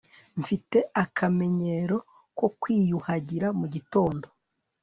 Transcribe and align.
mfite 0.41 0.77
akamenyero 1.03 1.97
ko 2.37 2.47
kwiyuhagira 2.59 3.47
mugitondo 3.59 4.27